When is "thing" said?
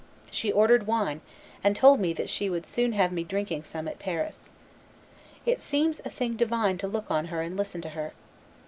6.09-6.35